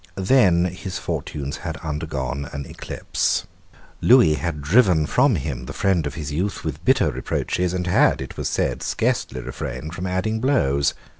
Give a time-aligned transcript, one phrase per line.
[0.17, 3.45] Then his fortunes had undergone an eclipse.
[4.01, 8.19] Lewis had driven from him the friend of his youth with bitter reproaches, and had,
[8.19, 10.95] it was said, scarcely refrained from adding blows.